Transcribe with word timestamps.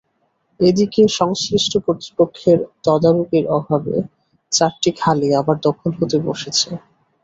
এদিকে 0.59 1.01
সংশ্লিষ্ট 1.19 1.73
কর্তৃপক্ষের 1.85 2.57
তদারকির 2.85 3.45
অভাবে 3.57 3.95
চারটি 4.51 4.91
খালই 4.99 5.31
আবার 5.41 5.57
দখল 5.65 5.89
হতে 5.97 6.17
বসেছে। 6.27 6.69